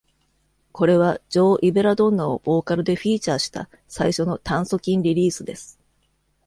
[0.71, 5.79] これは、ジョーイベラドンナをボーカルでフィーチャーした最初の炭疽菌リリースです。